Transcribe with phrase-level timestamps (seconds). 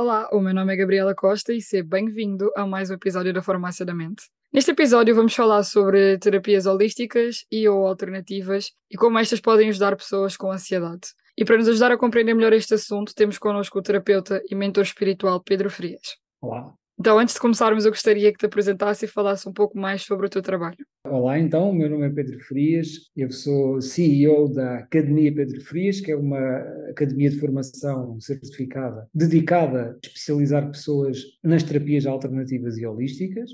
[0.00, 3.42] Olá, o meu nome é Gabriela Costa e seja bem-vindo a mais um episódio da
[3.42, 4.30] Farmácia da Mente.
[4.52, 9.96] Neste episódio vamos falar sobre terapias holísticas e ou alternativas e como estas podem ajudar
[9.96, 11.08] pessoas com ansiedade.
[11.36, 14.84] E para nos ajudar a compreender melhor este assunto, temos connosco o terapeuta e mentor
[14.84, 16.16] espiritual Pedro Frias.
[16.40, 16.77] Olá.
[17.00, 20.26] Então, antes de começarmos, eu gostaria que te apresentasse e falasse um pouco mais sobre
[20.26, 20.84] o teu trabalho.
[21.06, 26.00] Olá, então, o meu nome é Pedro Frias, eu sou CEO da Academia Pedro Frias,
[26.00, 26.58] que é uma
[26.90, 33.48] academia de formação certificada dedicada a especializar pessoas nas terapias alternativas e holísticas,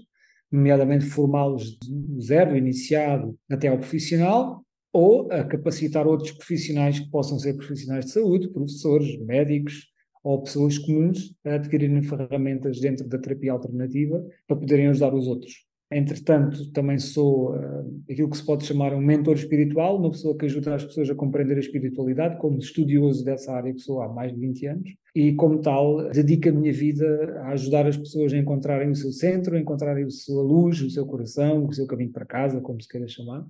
[0.50, 7.38] nomeadamente formá-los do zero, iniciado, até ao profissional, ou a capacitar outros profissionais que possam
[7.38, 9.92] ser profissionais de saúde, professores, médicos,
[10.24, 15.52] ou pessoas comuns a adquirirem ferramentas dentro da terapia alternativa para poderem ajudar os outros.
[15.92, 20.46] Entretanto, também sou uh, aquilo que se pode chamar um mentor espiritual, uma pessoa que
[20.46, 24.32] ajuda as pessoas a compreender a espiritualidade, como estudioso dessa área que sou há mais
[24.32, 28.38] de 20 anos, e como tal, dedico a minha vida a ajudar as pessoas a
[28.38, 32.10] encontrarem o seu centro, a encontrarem a sua luz, o seu coração, o seu caminho
[32.10, 33.46] para casa, como se queira chamar,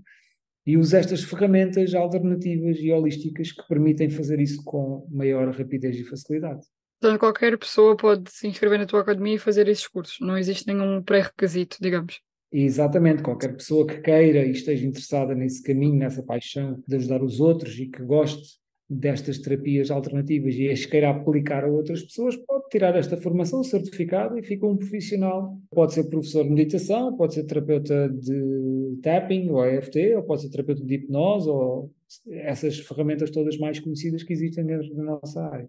[0.66, 6.04] e uso estas ferramentas alternativas e holísticas que permitem fazer isso com maior rapidez e
[6.04, 6.66] facilidade.
[7.04, 10.66] Portanto, qualquer pessoa pode se inscrever na tua academia e fazer esses cursos, não existe
[10.66, 12.18] nenhum pré-requisito, digamos.
[12.50, 17.40] Exatamente, qualquer pessoa que queira e esteja interessada nesse caminho, nessa paixão de ajudar os
[17.40, 22.70] outros e que goste destas terapias alternativas e as queira aplicar a outras pessoas, pode
[22.70, 25.58] tirar esta formação certificada e fica um profissional.
[25.72, 30.48] Pode ser professor de meditação, pode ser terapeuta de tapping ou EFT, ou pode ser
[30.48, 31.92] terapeuta de hipnose, ou
[32.30, 35.68] essas ferramentas todas mais conhecidas que existem dentro da nossa área.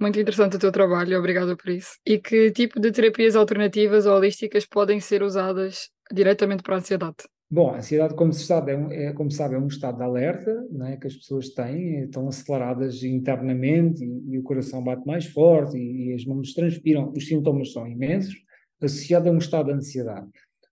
[0.00, 1.98] Muito interessante o teu trabalho, obrigada por isso.
[2.04, 7.16] E que tipo de terapias alternativas ou holísticas podem ser usadas diretamente para a ansiedade?
[7.50, 10.02] Bom, a ansiedade, como se sabe, é, um, é, como sabe, é um estado de
[10.02, 15.26] alerta né, que as pessoas têm, estão aceleradas internamente e, e o coração bate mais
[15.26, 18.34] forte e, e, as mãos transpiram, os sintomas são imensos,
[18.82, 20.26] associado a um estado de ansiedade.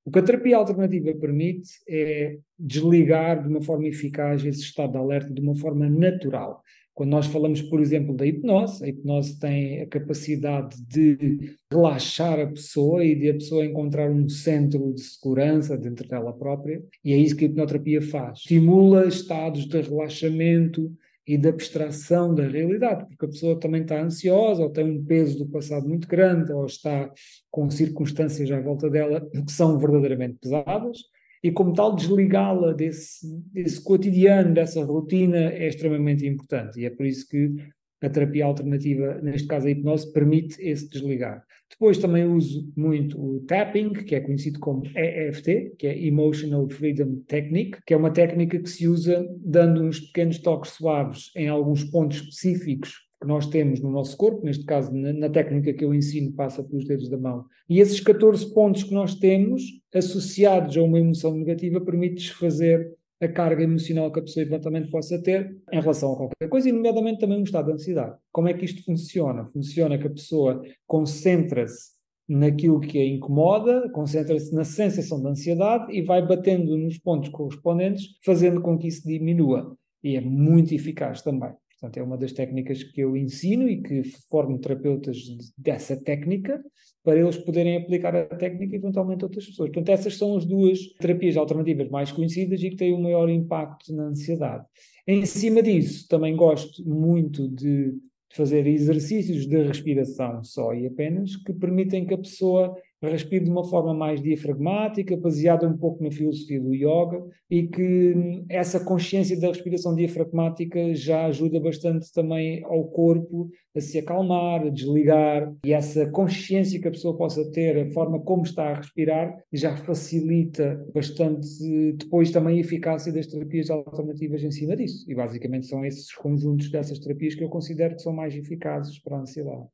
[0.04, 4.98] O que a terapia alternativa permite é desligar de uma forma eficaz esse estado de
[4.98, 6.62] alerta de uma forma natural.
[6.94, 12.46] Quando nós falamos, por exemplo, da hipnose, a hipnose tem a capacidade de relaxar a
[12.46, 17.16] pessoa e de a pessoa encontrar um centro de segurança dentro dela própria, e é
[17.16, 18.40] isso que a hipnoterapia faz.
[18.40, 20.92] Estimula estados de relaxamento
[21.26, 25.38] e de abstração da realidade, porque a pessoa também está ansiosa, ou tem um peso
[25.38, 27.10] do passado muito grande, ou está
[27.50, 30.98] com circunstâncias à volta dela que são verdadeiramente pesadas,
[31.42, 36.80] e, como tal, desligá-la desse, desse cotidiano, dessa rotina, é extremamente importante.
[36.80, 37.54] E é por isso que
[38.00, 41.44] a terapia alternativa, neste caso a hipnose, permite esse desligar.
[41.70, 47.22] Depois também uso muito o tapping, que é conhecido como EFT, que é Emotional Freedom
[47.26, 51.84] Technique, que é uma técnica que se usa dando uns pequenos toques suaves em alguns
[51.84, 55.94] pontos específicos que nós temos no nosso corpo, neste caso na, na, técnica que eu
[55.94, 57.44] ensino, passa pelos dedos da mão.
[57.70, 59.62] E esses 14 pontos que nós temos,
[59.94, 65.22] associados a uma emoção negativa, permite desfazer a carga emocional que a pessoa eventualmente possa
[65.22, 68.16] ter em relação a qualquer coisa, e nomeadamente também um estado de ansiedade.
[68.32, 69.48] Como é que isto funciona?
[69.52, 71.92] Funciona que a pessoa concentra-se
[72.28, 78.16] naquilo que a incomoda, concentra-se na sensação de ansiedade e vai batendo nos pontos correspondentes,
[78.24, 79.76] fazendo com que isso diminua.
[80.02, 81.52] E é muito eficaz também.
[81.82, 85.18] Portanto, é uma das técnicas que eu ensino e que formo terapeutas
[85.58, 86.62] dessa técnica
[87.02, 89.70] para eles poderem aplicar a técnica eventualmente a outras pessoas.
[89.70, 93.28] Portanto, essas são as duas terapias alternativas mais conhecidas e que têm o um maior
[93.28, 94.64] impacto na ansiedade.
[95.08, 97.94] Em cima disso, também gosto muito de
[98.30, 102.76] fazer exercícios de respiração só e apenas que permitem que a pessoa
[103.10, 108.44] respire de uma forma mais diafragmática, baseada um pouco na filosofia do yoga, e que
[108.48, 114.70] essa consciência da respiração diafragmática já ajuda bastante também ao corpo a se acalmar, a
[114.70, 119.34] desligar, e essa consciência que a pessoa possa ter, a forma como está a respirar,
[119.52, 125.04] já facilita bastante depois também a eficácia das terapias alternativas em cima disso.
[125.10, 129.16] E basicamente são esses conjuntos dessas terapias que eu considero que são mais eficazes para
[129.16, 129.66] a ansiedade.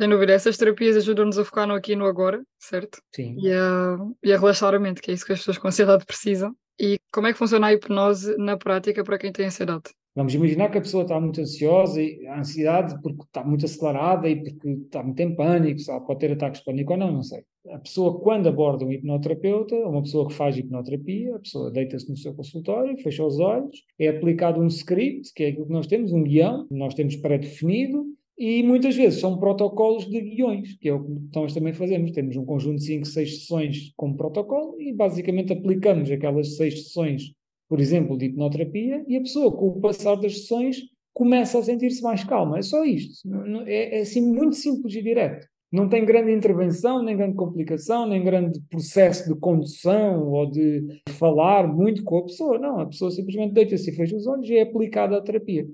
[0.00, 3.02] Sem dúvida, essas terapias ajudam-nos a focar no aqui e no agora, certo?
[3.14, 3.36] Sim.
[3.38, 6.06] E a, e a relaxar a mente, que é isso que as pessoas com ansiedade
[6.06, 6.56] precisam.
[6.80, 9.90] E como é que funciona a hipnose na prática para quem tem ansiedade?
[10.16, 14.26] Vamos imaginar que a pessoa está muito ansiosa, e a ansiedade porque está muito acelerada
[14.26, 16.06] e porque está muito em pânico, sabe?
[16.06, 17.42] pode ter ataques de pânico ou não, não sei.
[17.68, 22.16] A pessoa, quando aborda um hipnoterapeuta, uma pessoa que faz hipnoterapia, a pessoa deita-se no
[22.16, 26.10] seu consultório, fecha os olhos, é aplicado um script, que é aquilo que nós temos,
[26.10, 28.06] um guião, nós temos pré-definido,
[28.40, 32.10] e muitas vezes são protocolos de guiões, que é o que nós também fazemos.
[32.12, 37.34] Temos um conjunto de 5, 6 sessões como protocolo e basicamente aplicamos aquelas 6 sessões,
[37.68, 40.78] por exemplo, de hipnoterapia, e a pessoa, com o passar das sessões,
[41.12, 42.58] começa a sentir-se mais calma.
[42.58, 43.28] É só isto.
[43.66, 45.46] É, é assim muito simples e direto.
[45.70, 51.68] não tem grande intervenção, nem grande complicação, nem grande processo de condução ou de falar
[51.68, 52.58] muito com a pessoa.
[52.58, 55.66] Não, a pessoa simplesmente deita-se e fecha os olhos e é aplicada a terapia.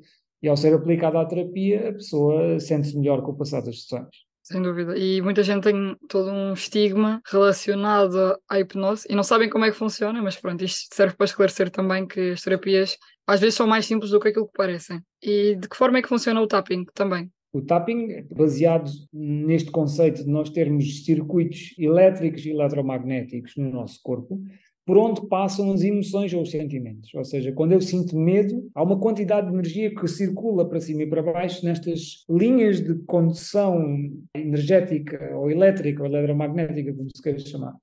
[0.43, 4.27] E ao ser aplicada a terapia, a pessoa sente-se melhor com o passar das sessões.
[4.47, 4.97] Sem dúvida.
[4.97, 9.73] E muita gente tem todo um estigma relacionado à hipnose e não sabem como é
[9.73, 12.97] que funciona, mas pronto, isto serve para esclarecer também que as terapias
[13.27, 15.01] às vezes são mais simples do que aquilo que parecem.
[15.21, 17.29] E de que forma é que funciona o tapping também?
[17.53, 24.41] O tapping, baseado neste conceito de nós termos circuitos elétricos e eletromagnéticos no nosso corpo,
[24.87, 27.13] por onde passam as emoções ou os sentimentos.
[27.13, 31.03] Ou seja, quando eu sinto medo, há uma quantidade de energia que circula para cima
[31.03, 33.83] e para baixo nestas linhas de condução
[34.33, 37.75] energética ou elétrica ou eletromagnética, como se queira chamar.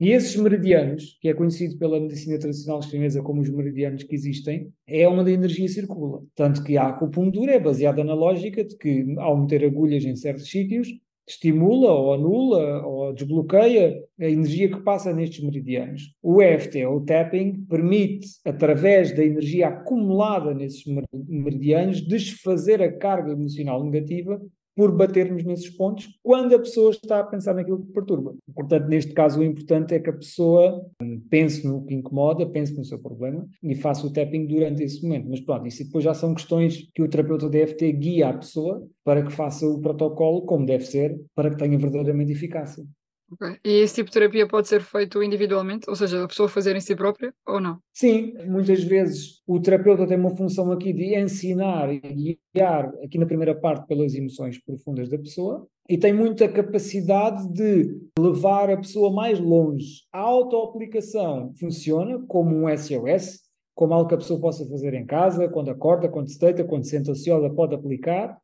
[0.00, 4.72] E esses meridianos, que é conhecido pela medicina tradicional chinesa como os meridianos que existem,
[4.86, 6.22] é onde a energia circula.
[6.34, 10.50] Tanto que a acupuntura é baseada na lógica de que, ao meter agulhas em certos
[10.50, 10.88] sítios,
[11.30, 16.12] estimula ou anula ou desbloqueia a energia que passa nestes meridianos.
[16.22, 20.84] O EFT, ou tapping, permite, através da energia acumulada nesses
[21.28, 24.40] meridianos, desfazer a carga emocional negativa
[24.76, 28.34] por batermos nesses pontos quando a pessoa está a pensar naquilo que perturba.
[28.54, 30.84] Portanto, neste caso, o importante é que a pessoa
[31.28, 35.28] pense no que incomoda, pense no seu problema e faça o tapping durante esse momento.
[35.28, 38.86] Mas pronto, isso depois já são questões que o terapeuta deve ter guia a pessoa
[39.04, 42.84] para que faça o protocolo como deve ser, para que tenha verdadeiramente eficácia.
[43.32, 43.58] Okay.
[43.64, 46.80] E esse tipo de terapia pode ser feito individualmente, ou seja, a pessoa fazer em
[46.80, 47.78] si própria ou não?
[47.94, 53.26] Sim, muitas vezes o terapeuta tem uma função aqui de ensinar e guiar, aqui na
[53.26, 59.12] primeira parte, pelas emoções profundas da pessoa, e tem muita capacidade de levar a pessoa
[59.12, 60.02] mais longe.
[60.12, 63.40] A autoaplicação funciona como um SOS,
[63.74, 66.84] como algo que a pessoa possa fazer em casa, quando acorda, quando se deita, quando
[66.84, 68.36] se sente ansiosa, pode aplicar.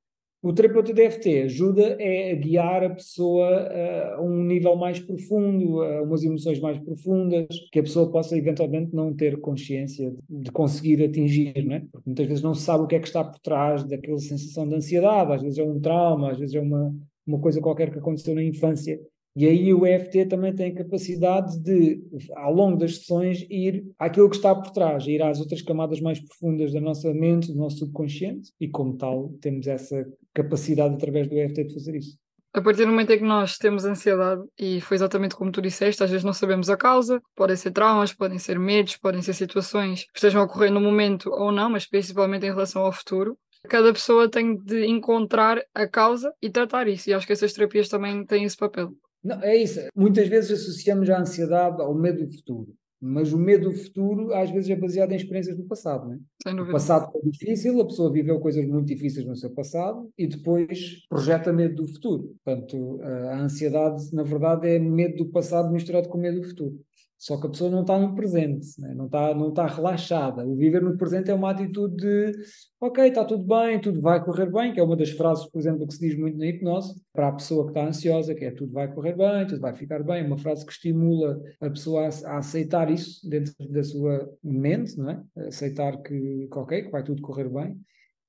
[0.47, 3.69] O terapeuta DFT ajuda é a guiar a pessoa
[4.15, 8.95] a um nível mais profundo, a umas emoções mais profundas, que a pessoa possa eventualmente
[8.95, 11.81] não ter consciência de conseguir atingir, não é?
[11.91, 14.69] Porque muitas vezes não se sabe o que é que está por trás daquela sensação
[14.69, 16.95] de ansiedade, às vezes é um trauma, às vezes é uma,
[17.27, 19.01] uma coisa qualquer que aconteceu na infância
[19.37, 22.03] e aí o EFT também tem a capacidade de,
[22.35, 26.19] ao longo das sessões, ir àquilo que está por trás, ir às outras camadas mais
[26.19, 31.37] profundas da nossa mente, do nosso subconsciente, e como tal, temos essa capacidade através do
[31.39, 32.19] EFT de fazer isso.
[32.55, 36.03] A partir do momento em que nós temos ansiedade, e foi exatamente como tu disseste,
[36.03, 40.05] às vezes não sabemos a causa, podem ser traumas, podem ser medos, podem ser situações
[40.05, 43.37] que estejam a ocorrer no momento ou não, mas principalmente em relação ao futuro.
[43.69, 47.91] Cada pessoa tem de encontrar a causa e tratar isso, e acho que essas terapias
[47.91, 48.95] também têm esse papel.
[49.27, 49.81] Não, é isso.
[49.95, 52.73] Muitas vezes associamos a ansiedade ao medo do futuro.
[52.99, 56.63] Mas o medo do futuro às vezes é baseado em experiências do passado, não é?
[56.63, 61.05] O passado foi difícil, a pessoa viveu coisas muito difíceis no seu passado e depois
[61.09, 62.35] projeta medo do futuro.
[62.43, 66.81] Portanto, a ansiedade, na verdade, é medo do passado misturado com medo do futuro.
[67.27, 68.95] Só que a pessoa não está no presente, né?
[68.95, 70.47] não, está, não está relaxada.
[70.47, 72.33] O viver no presente é uma atitude de
[72.81, 75.89] ok, está tudo bem, tudo vai correr bem, que é uma das frases, por exemplo,
[75.89, 78.73] que se diz muito na hipnose, para a pessoa que está ansiosa, que é tudo
[78.73, 82.39] vai correr bem, tudo vai ficar bem, uma frase que estimula a pessoa a, a
[82.39, 85.21] aceitar isso dentro da sua mente, não é?
[85.49, 87.77] Aceitar que, que ok, que vai tudo correr bem.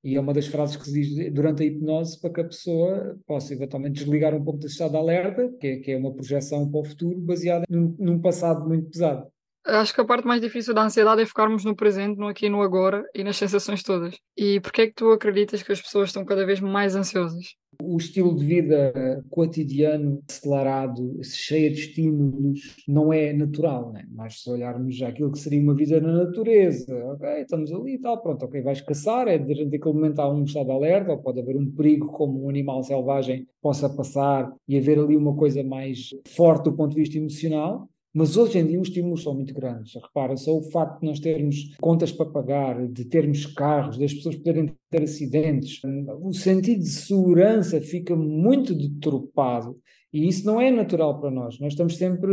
[0.04, 3.18] E é uma das frases que se diz durante a hipnose para que a pessoa
[3.26, 6.70] possa eventualmente desligar um pouco desse estado de alerta, que é, que é uma projeção
[6.70, 9.26] para o futuro baseada num, num passado muito pesado.
[9.68, 12.48] Acho que a parte mais difícil da ansiedade é ficarmos no presente, no aqui e
[12.48, 14.16] no agora e nas sensações todas.
[14.34, 17.54] E porquê é que tu acreditas que as pessoas estão cada vez mais ansiosas?
[17.82, 23.92] O estilo de vida cotidiano, acelerado, cheio de estímulos, não é natural.
[23.92, 24.04] Né?
[24.10, 28.22] Nós, se olharmos aquilo que seria uma vida na natureza, ok, estamos ali e tal,
[28.22, 31.56] pronto, ok, vais caçar, é durante aquele momento há um estado alerta, ou pode haver
[31.56, 36.64] um perigo como um animal selvagem possa passar e haver ali uma coisa mais forte
[36.64, 37.86] do ponto de vista emocional.
[38.14, 39.94] Mas hoje em dia os estímulos são muito grandes.
[39.94, 44.36] Repara, só o facto de nós termos contas para pagar, de termos carros, das pessoas
[44.36, 45.80] poderem ter acidentes,
[46.20, 49.78] o sentido de segurança fica muito deturpado.
[50.12, 51.60] E isso não é natural para nós.
[51.60, 52.32] Nós estamos sempre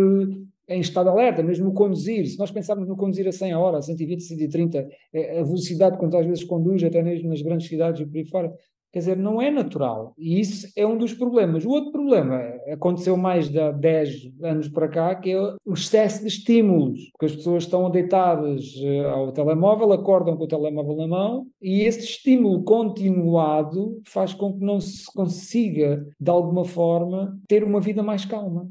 [0.68, 2.26] em estado alerta, mesmo no conduzir.
[2.26, 4.80] Se nós pensarmos no conduzir a 100 a hora, a 120, 130,
[5.14, 8.54] a velocidade quanto às vezes conduz, até mesmo nas grandes cidades e por aí fora,
[8.96, 10.14] Quer dizer, não é natural.
[10.18, 11.66] E isso é um dos problemas.
[11.66, 12.40] O outro problema
[12.72, 17.10] aconteceu mais de 10 anos para cá, que é o excesso de estímulos.
[17.12, 21.82] Porque as pessoas estão deitadas eh, ao telemóvel, acordam com o telemóvel na mão, e
[21.82, 28.02] esse estímulo continuado faz com que não se consiga, de alguma forma, ter uma vida
[28.02, 28.66] mais calma.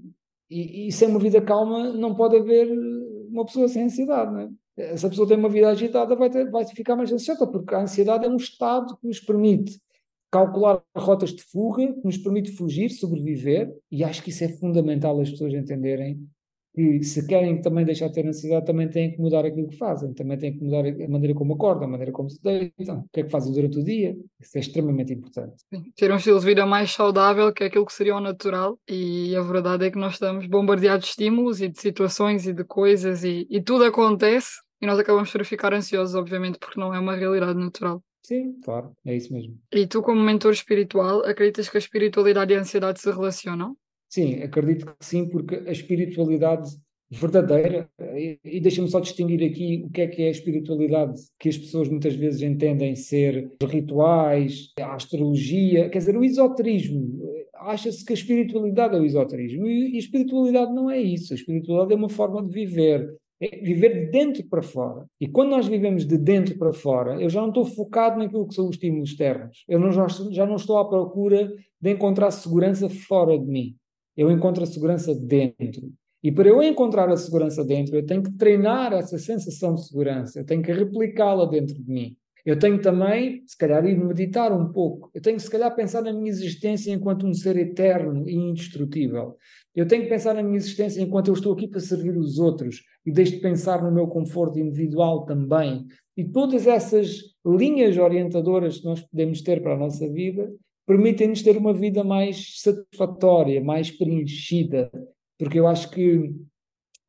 [0.51, 2.67] E, e sem uma vida calma não pode haver
[3.29, 4.97] uma pessoa sem ansiedade, não é?
[4.97, 7.83] Se a pessoa tem uma vida agitada, vai, ter, vai ficar mais ansiosa, porque a
[7.83, 9.84] ansiedade é um estado que nos permite
[10.35, 15.21] calcular rotas de fuga que nos permite fugir, sobreviver, e acho que isso é fundamental
[15.21, 16.19] as pessoas entenderem
[16.75, 20.13] que se querem também deixar de ter ansiedade, também têm que mudar aquilo que fazem,
[20.13, 23.21] também têm que mudar a maneira como acordam, a maneira como se deitam, o que
[23.21, 24.17] é que fazem durante o dia.
[24.41, 25.55] Isso é extremamente importante.
[25.73, 29.37] Sim, ter um estilo de vida mais saudável que aquilo que seria o natural, e
[29.37, 33.23] a verdade é que nós estamos bombardeados de estímulos e de situações e de coisas,
[33.23, 37.15] e, e tudo acontece, e nós acabamos por ficar ansiosos, obviamente, porque não é uma
[37.15, 38.03] realidade natural.
[38.25, 39.59] Sim, claro, é isso mesmo.
[39.71, 43.77] E tu, como mentor espiritual, acreditas que a espiritualidade e a ansiedade se relacionam?
[44.09, 46.71] Sim, acredito que sim, porque a espiritualidade
[47.11, 51.49] verdadeira, e, e deixa-me só distinguir aqui o que é que é a espiritualidade que
[51.49, 57.21] as pessoas muitas vezes entendem ser rituais, a astrologia, quer dizer, o esoterismo.
[57.55, 61.33] Acha-se que a espiritualidade é o esoterismo e a espiritualidade não é isso.
[61.33, 65.07] A espiritualidade é uma forma de viver, é viver de dentro para fora.
[65.21, 68.55] E quando nós vivemos de dentro para fora, eu já não estou focado naquilo que
[68.55, 69.65] são os estímulos externos.
[69.69, 73.77] Eu não, já não estou à procura de encontrar segurança fora de mim
[74.17, 75.93] eu encontro a segurança dentro.
[76.23, 80.41] E para eu encontrar a segurança dentro, eu tenho que treinar essa sensação de segurança,
[80.41, 82.17] eu tenho que replicá-la dentro de mim.
[82.45, 85.11] Eu tenho também, se calhar, ir meditar um pouco.
[85.15, 89.37] Eu tenho se calhar, pensar na minha existência enquanto um ser eterno e indestrutível.
[89.75, 92.83] Eu tenho que pensar na minha existência enquanto eu estou aqui para servir os outros
[93.05, 95.87] e deixo de pensar no meu conforto individual também.
[96.17, 100.53] E todas essas linhas orientadoras que nós podemos ter para a nossa vida
[100.87, 104.91] permitem-nos ter uma vida mais satisfatória, mais preenchida,
[105.39, 106.35] porque eu acho que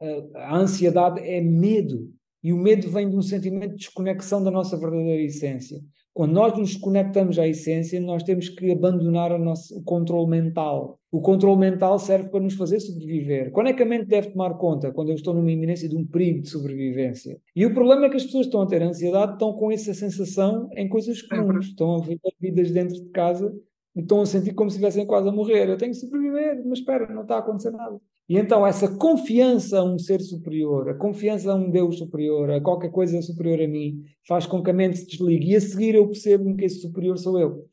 [0.02, 2.10] eh, a ansiedade é medo,
[2.46, 5.82] e o medo vem de um sentimento de desconexão da nossa verdadeira essência.
[6.14, 11.00] Quando nós nos conectamos à essência, nós temos que abandonar o nosso o controle mental.
[11.12, 13.52] O controle mental serve para nos fazer sobreviver.
[13.52, 14.92] Quando é que a mente deve tomar conta?
[14.92, 17.42] Quando eu estou numa iminência de um perigo de sobrevivência.
[17.56, 20.70] E o problema é que as pessoas estão a ter ansiedade, estão com essa sensação
[20.76, 21.66] em coisas comuns.
[21.66, 23.52] Estão a viver vidas dentro de casa
[23.96, 25.68] e estão a sentir como se estivessem quase a morrer.
[25.68, 28.00] Eu tenho que sobreviver, mas espera, não está a acontecer nada.
[28.28, 32.60] E então essa confiança a um ser superior, a confiança a um Deus superior, a
[32.60, 35.52] qualquer coisa superior a mim, faz com que a mente se desligue.
[35.52, 37.66] E a seguir eu percebo que esse superior sou eu.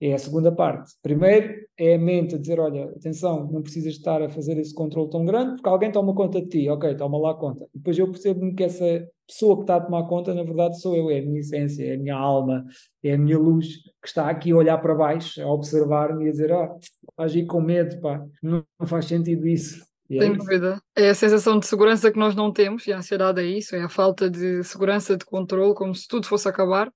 [0.00, 0.92] É a segunda parte.
[1.02, 5.08] Primeiro é a mente a dizer: olha, atenção, não precisas estar a fazer esse controle
[5.08, 6.68] tão grande, porque alguém toma conta de ti.
[6.68, 7.64] Ok, toma lá conta.
[7.74, 10.94] E depois eu percebo que essa pessoa que está a tomar conta, na verdade, sou
[10.94, 12.66] eu, é a minha essência, é a minha alma,
[13.02, 13.68] é a minha luz
[14.02, 16.78] que está aqui a olhar para baixo, a observar-me e a dizer: oh,
[17.16, 19.93] agir com medo, pá, não faz sentido isso.
[20.08, 20.82] E Sem é dúvida.
[20.94, 23.82] É a sensação de segurança que nós não temos, e a ansiedade é isso, é
[23.82, 26.92] a falta de segurança, de controle, como se tudo fosse acabar.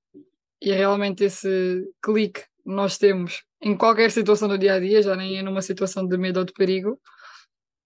[0.61, 5.17] E é realmente esse clique nós temos em qualquer situação do dia a dia, já
[5.17, 7.01] nem é numa situação de medo ou de perigo.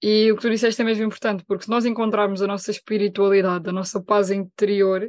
[0.02, 3.68] E o que tu disseste é mesmo importante, porque se nós encontrarmos a nossa espiritualidade,
[3.68, 5.08] a nossa paz interior,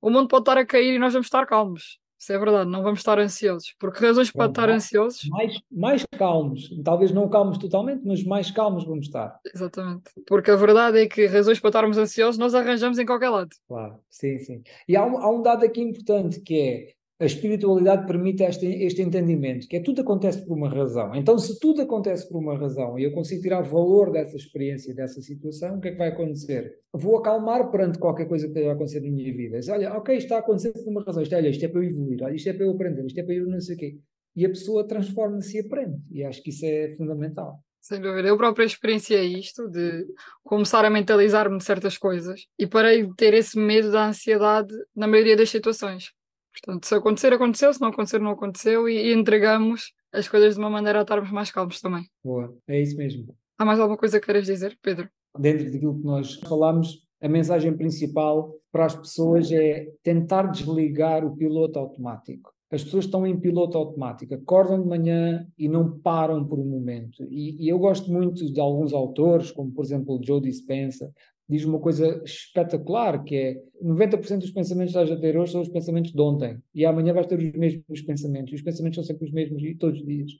[0.00, 1.98] o mundo pode estar a cair e nós vamos estar calmos.
[2.26, 3.72] Isso é verdade, não vamos estar ansiosos.
[3.78, 5.28] Porque razões para estar ansiosos.
[5.28, 9.38] Mais, mais calmos, talvez não calmos totalmente, mas mais calmos vamos estar.
[9.54, 10.10] Exatamente.
[10.26, 13.50] Porque a verdade é que razões para estarmos ansiosos nós arranjamos em qualquer lado.
[13.68, 14.60] Claro, sim, sim.
[14.88, 19.00] E há um, há um dado aqui importante que é a espiritualidade permite este, este
[19.00, 21.14] entendimento, que é tudo acontece por uma razão.
[21.14, 25.22] Então, se tudo acontece por uma razão e eu consigo tirar valor dessa experiência, dessa
[25.22, 26.74] situação, o que é que vai acontecer?
[26.92, 29.58] Vou acalmar perante qualquer coisa que esteja a acontecer na minha vida.
[29.58, 31.22] Diz, olha, ok, está a acontecer por uma razão.
[31.22, 33.34] Isto, olha, isto é para eu evoluir, isto é para eu aprender, isto é para
[33.34, 33.98] eu não sei o quê.
[34.34, 35.96] E a pessoa transforma-se e aprende.
[36.10, 37.60] E acho que isso é fundamental.
[37.80, 38.28] Sem dúvida.
[38.28, 40.04] Eu própria experienciei isto, de
[40.42, 45.36] começar a mentalizar-me certas coisas e parei de ter esse medo da ansiedade na maioria
[45.36, 46.10] das situações.
[46.60, 50.60] Portanto, se acontecer, aconteceu, se não acontecer, não aconteceu e, e entregamos as coisas de
[50.60, 52.04] uma maneira a estarmos mais calmos também.
[52.24, 53.34] Boa, é isso mesmo.
[53.58, 55.08] Há mais alguma coisa que queiras dizer, Pedro?
[55.38, 61.36] Dentro daquilo que nós falámos, a mensagem principal para as pessoas é tentar desligar o
[61.36, 62.52] piloto automático.
[62.70, 67.24] As pessoas estão em piloto automático, acordam de manhã e não param por um momento.
[67.30, 71.12] E, e eu gosto muito de alguns autores, como por exemplo o Joe Dispenza,
[71.48, 75.60] diz uma coisa espetacular, que é 90% dos pensamentos que estás a ter hoje são
[75.60, 79.04] os pensamentos de ontem, e amanhã vais ter os mesmos pensamentos, e os pensamentos são
[79.04, 80.32] sempre os mesmos e todos os dias.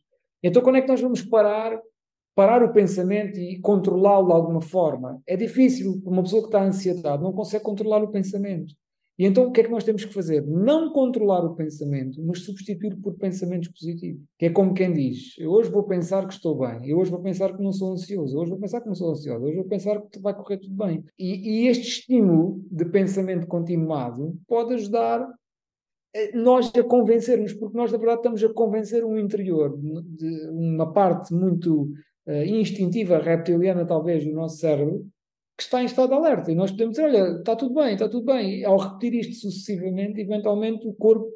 [0.42, 1.80] Então quando é que nós vamos parar,
[2.34, 5.22] parar o pensamento e controlá-lo de alguma forma?
[5.26, 8.74] É difícil, uma pessoa que está ansiedade não consegue controlar o pensamento.
[9.18, 10.46] E então o que é que nós temos que fazer?
[10.46, 14.22] Não controlar o pensamento, mas substituir por pensamentos positivos.
[14.38, 17.20] Que é como quem diz: eu hoje vou pensar que estou bem, eu hoje vou
[17.20, 19.56] pensar que não sou ansioso, eu hoje vou pensar que não sou ansioso, eu hoje
[19.56, 21.04] vou pensar que vai correr tudo bem.
[21.18, 25.26] E, e este estímulo de pensamento continuado pode ajudar
[26.34, 31.34] nós a convencermos, porque nós na verdade estamos a convencer um interior, de uma parte
[31.34, 31.90] muito
[32.26, 35.06] uh, instintiva, reptiliana talvez, do nosso cérebro,
[35.56, 36.52] que está em estado de alerta.
[36.52, 38.60] E nós podemos dizer, olha, está tudo bem, está tudo bem.
[38.60, 41.28] E ao repetir isto sucessivamente, eventualmente o corpo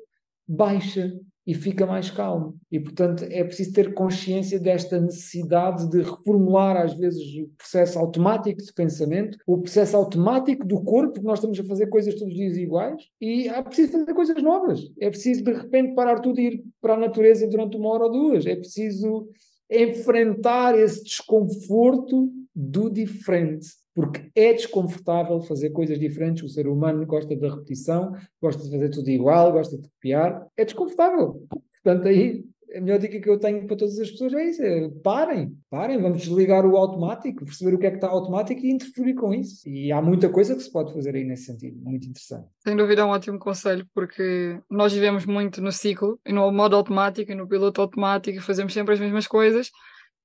[0.47, 1.13] baixa
[1.47, 2.57] e fica mais calmo.
[2.71, 8.63] E, portanto, é preciso ter consciência desta necessidade de reformular, às vezes, o processo automático
[8.63, 12.39] de pensamento, o processo automático do corpo, porque nós estamos a fazer coisas todos os
[12.39, 14.81] dias iguais, e é preciso fazer coisas novas.
[15.01, 18.13] É preciso, de repente, parar tudo e ir para a natureza durante uma hora ou
[18.13, 18.45] duas.
[18.45, 19.29] É preciso
[19.71, 26.43] enfrentar esse desconforto do diferente porque é desconfortável fazer coisas diferentes.
[26.43, 30.47] O ser humano gosta da repetição, gosta de fazer tudo igual, gosta de copiar.
[30.57, 31.47] É desconfortável.
[31.83, 32.45] Portanto, aí
[32.75, 36.01] a melhor dica que eu tenho para todas as pessoas é isso: é, parem, parem,
[36.01, 39.69] vamos desligar o automático, perceber o que é que está automático e interferir com isso.
[39.69, 42.47] E há muita coisa que se pode fazer aí nesse sentido, muito interessante.
[42.61, 46.77] Sem dúvida é um ótimo conselho, porque nós vivemos muito no ciclo e no modo
[46.77, 49.71] automático e no piloto automático e fazemos sempre as mesmas coisas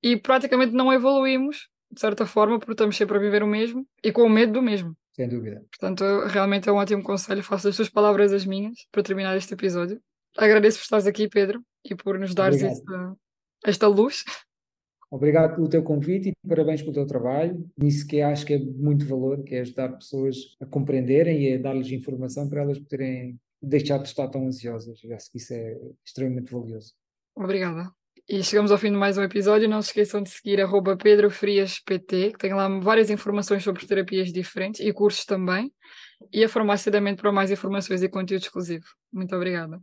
[0.02, 4.12] e praticamente não evoluímos de certa forma, porque estamos sempre a viver o mesmo e
[4.12, 4.96] com o medo do mesmo.
[5.14, 5.64] Sem dúvida.
[5.70, 7.42] Portanto, realmente é um ótimo conselho.
[7.42, 10.00] Faço as tuas palavras as minhas para terminar este episódio.
[10.36, 13.16] Agradeço por estares aqui, Pedro, e por nos dares esta,
[13.64, 14.24] esta luz.
[15.10, 17.66] Obrigado pelo teu convite e parabéns pelo teu trabalho.
[17.78, 21.58] Nisso que acho que é muito valor, que é ajudar pessoas a compreenderem e a
[21.58, 25.02] dar-lhes informação para elas poderem deixar de estar tão ansiosas.
[25.02, 26.92] Eu acho que isso é extremamente valioso.
[27.34, 27.90] Obrigada.
[28.28, 29.68] E chegamos ao fim de mais um episódio.
[29.68, 30.58] Não se esqueçam de seguir
[31.00, 31.98] @pedrofriaspt,
[32.32, 35.72] que tem lá várias informações sobre terapias diferentes e cursos também.
[36.32, 38.86] E a Farmácia da Mente para mais informações e conteúdo exclusivo.
[39.12, 39.80] Muito obrigada.